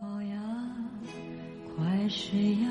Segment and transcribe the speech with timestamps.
[0.00, 0.34] 宝呀，
[1.76, 2.68] 快睡呀，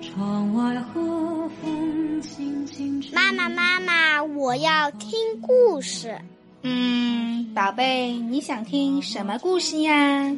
[0.00, 3.12] 窗外和风轻轻吹。
[3.12, 6.18] 妈妈，妈妈，我要听故事。
[6.62, 10.34] 嗯，宝贝，你想听什么故事呀？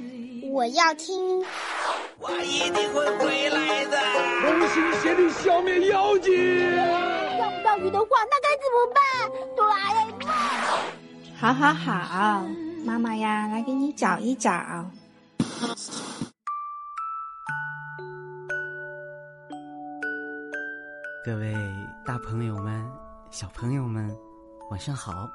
[0.50, 1.44] 我要听。
[2.18, 3.96] 我一定会回来的。
[4.42, 6.34] 同心协力消灭妖精。
[7.36, 9.30] 钓不到鱼的话，那该怎么办？
[9.54, 10.28] 哆啦 A 梦。
[11.36, 12.44] 好好好，
[12.84, 14.90] 妈妈呀，来给你找一找。
[21.24, 21.52] 各位
[22.04, 22.88] 大朋友们、
[23.32, 24.16] 小朋友们，
[24.70, 25.28] 晚上好！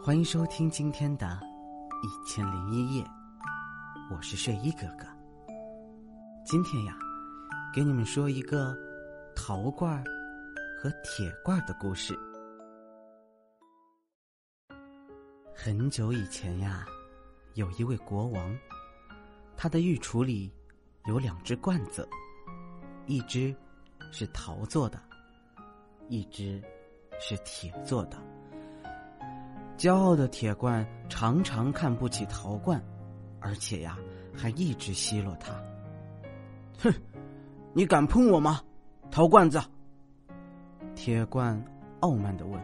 [0.00, 1.26] 欢迎收听今天的
[2.04, 3.02] 《一千零一夜》，
[4.14, 5.04] 我是睡衣哥哥。
[6.46, 6.96] 今天呀，
[7.74, 8.76] 给你们说一个
[9.34, 10.02] 陶罐
[10.80, 12.16] 和铁罐的故事。
[15.52, 16.86] 很久以前呀，
[17.54, 18.56] 有一位国王，
[19.56, 20.52] 他的御厨里
[21.06, 22.08] 有两只罐子，
[23.06, 23.54] 一只
[24.10, 25.00] 是陶做的，
[26.08, 26.62] 一只
[27.18, 28.16] 是铁做的。
[29.76, 32.82] 骄傲的铁罐常常看不起陶罐，
[33.40, 33.98] 而且呀，
[34.36, 35.52] 还一直奚落他。
[36.78, 36.92] 哼，
[37.72, 38.60] 你敢碰我吗，
[39.10, 39.60] 陶罐子？
[40.94, 41.60] 铁罐
[42.00, 42.60] 傲慢的问。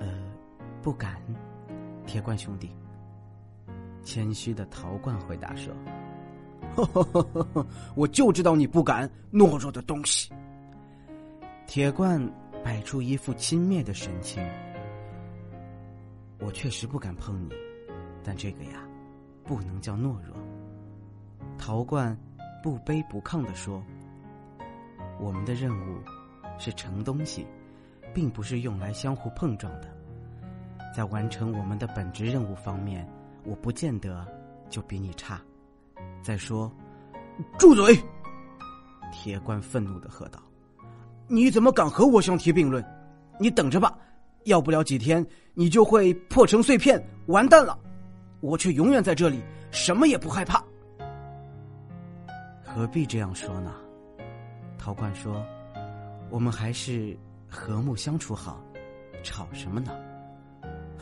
[0.00, 0.08] 呃，
[0.82, 1.22] 不敢。
[2.06, 2.70] 铁罐兄弟，
[4.04, 5.74] 谦虚的陶罐回答说：
[7.96, 10.32] “我就知道你不敢，懦弱的东西。”
[11.66, 12.20] 铁罐
[12.62, 14.44] 摆出一副轻蔑的神情
[16.38, 17.50] ：“我确实不敢碰你，
[18.22, 18.86] 但这个呀，
[19.42, 20.36] 不能叫懦弱。”
[21.58, 22.16] 陶罐
[22.62, 23.82] 不卑不亢的说
[25.18, 25.98] ：“我们的任务
[26.58, 27.46] 是盛东西，
[28.12, 29.88] 并不是用来相互碰撞的。”
[30.94, 33.08] 在完成我们的本职任务方面，
[33.44, 34.26] 我不见得
[34.68, 35.40] 就比你差。
[36.22, 36.70] 再说，
[37.58, 37.98] 住嘴！
[39.12, 40.40] 铁罐愤怒的喝道
[41.28, 42.84] ：“你怎么敢和我相提并论？
[43.38, 43.96] 你等着吧，
[44.44, 45.24] 要不了几天，
[45.54, 47.78] 你就会破成碎片，完蛋了！
[48.40, 50.62] 我却永远在这里，什么也不害怕。”
[52.64, 53.72] 何必这样说呢？
[54.78, 55.44] 陶罐说
[56.28, 57.16] ：“我们还是
[57.48, 58.60] 和睦相处好，
[59.22, 59.92] 吵什么呢？”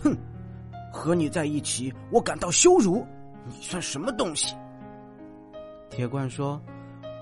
[0.03, 0.17] 哼，
[0.93, 3.07] 和你在一起，我感到羞辱。
[3.45, 4.55] 你算什么东西？
[5.91, 6.63] 铁罐说：“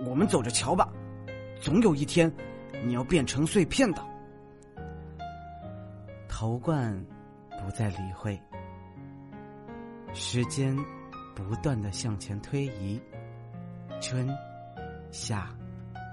[0.04, 0.92] 我们走着瞧吧，
[1.60, 2.30] 总有一天，
[2.84, 4.02] 你要变成碎片的。”
[6.28, 6.92] 陶罐
[7.64, 8.38] 不再理会。
[10.12, 10.76] 时间
[11.34, 13.00] 不断的向前推移，
[14.00, 14.28] 春、
[15.10, 15.48] 夏、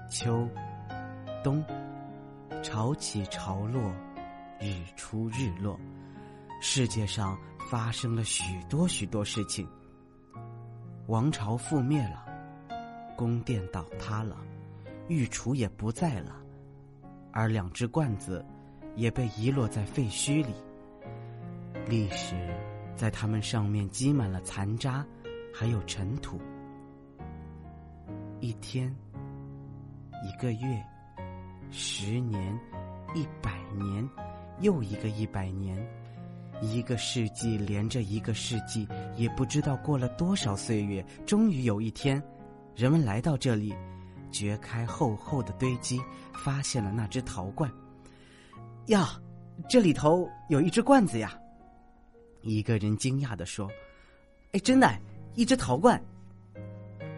[0.08, 0.48] 秋、
[1.42, 1.64] 冬，
[2.62, 3.92] 潮起潮落，
[4.60, 5.78] 日出日落。
[6.60, 7.38] 世界上
[7.70, 9.66] 发生了许多许多事情，
[11.06, 12.24] 王朝覆灭了，
[13.16, 14.36] 宫殿倒塌了，
[15.06, 16.36] 御厨也不在了，
[17.32, 18.44] 而两只罐子
[18.96, 20.52] 也被遗落在废墟里。
[21.86, 22.34] 历史
[22.96, 25.06] 在它们上面积满了残渣，
[25.54, 26.40] 还有尘土。
[28.40, 28.94] 一天，
[30.24, 30.84] 一个月，
[31.70, 32.60] 十年，
[33.14, 34.08] 一百年，
[34.60, 35.78] 又一个一百年。
[36.60, 41.04] 一个世纪连着一个世纪，也不知道过了多少岁月。
[41.24, 42.22] 终于有一天，
[42.74, 43.74] 人们来到这里，
[44.30, 46.00] 掘开厚厚的堆积，
[46.32, 47.70] 发现了那只陶罐。
[48.86, 49.20] 呀，
[49.68, 51.38] 这里头有一只罐子呀！
[52.42, 53.70] 一个人惊讶的说
[54.52, 54.90] ：“哎，真的，
[55.34, 56.00] 一只陶罐。”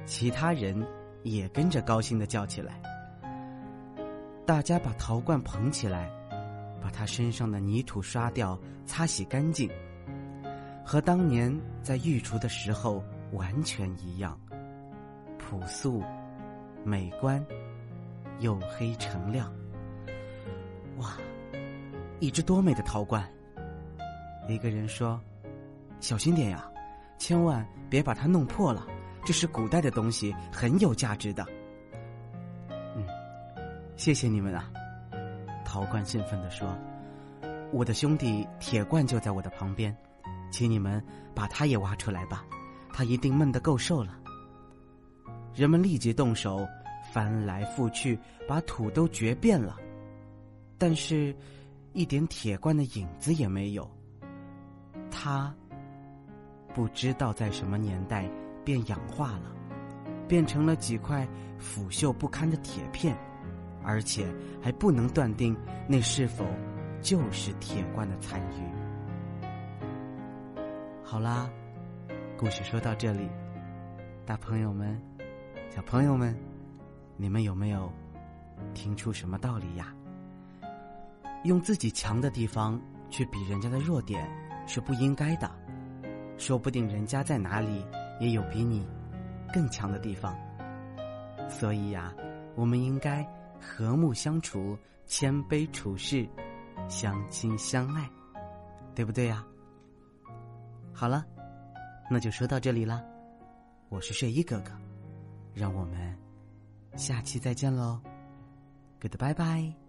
[0.04, 0.86] 其他人
[1.22, 2.80] 也跟着高兴的叫起来。
[4.44, 6.10] 大家把陶罐捧起来。
[6.80, 9.70] 把他身上的泥土刷掉，擦洗干净，
[10.84, 14.38] 和当年在御厨的时候完全一样，
[15.38, 16.02] 朴素、
[16.84, 17.44] 美观、
[18.40, 19.52] 黝黑澄亮。
[20.98, 21.16] 哇，
[22.18, 23.26] 一只多美的陶罐！
[24.48, 25.20] 一个人说
[26.00, 26.68] ：“小心点呀，
[27.18, 28.86] 千万别把它弄破了。
[29.24, 31.46] 这是古代的东西，很有价值的。”
[32.96, 33.06] 嗯，
[33.96, 34.70] 谢谢你们啊。
[35.72, 36.76] 陶罐兴奋地说
[37.70, 39.96] ：“我的兄弟铁罐就在我的旁边，
[40.50, 41.00] 请你们
[41.32, 42.44] 把他也挖出来吧，
[42.92, 44.18] 他一定闷得够受了。”
[45.54, 46.66] 人们立即动手，
[47.12, 48.18] 翻来覆去，
[48.48, 49.76] 把土都掘遍了，
[50.76, 51.32] 但是，
[51.92, 53.88] 一点铁罐的影子也没有。
[55.08, 55.54] 他
[56.74, 58.28] 不知道在什么年代
[58.64, 59.54] 便氧化了，
[60.26, 61.24] 变成了几块
[61.58, 63.16] 腐朽不堪的铁片。
[63.82, 64.26] 而且
[64.62, 65.56] 还不能断定
[65.86, 66.44] 那是否
[67.00, 68.62] 就是铁罐的残余。
[71.02, 71.50] 好啦，
[72.36, 73.28] 故事说到这里，
[74.24, 75.00] 大朋友们、
[75.68, 76.36] 小朋友们，
[77.16, 77.92] 你们有没有
[78.74, 79.94] 听出什么道理呀？
[81.44, 84.28] 用自己强的地方去比人家的弱点
[84.66, 85.50] 是不应该的，
[86.36, 87.84] 说不定人家在哪里
[88.20, 88.86] 也有比你
[89.52, 90.36] 更强的地方。
[91.48, 92.14] 所以呀，
[92.54, 93.26] 我们应该
[93.60, 94.76] 和睦相处，
[95.06, 96.28] 谦卑处事，
[96.88, 98.10] 相亲相爱，
[98.94, 99.44] 对不对呀？
[100.92, 101.24] 好了，
[102.10, 103.02] 那就说到这里啦。
[103.88, 104.72] 我是睡衣哥哥，
[105.52, 106.18] 让我们
[106.96, 108.00] 下期再见喽
[109.00, 109.79] ，Goodbye bye。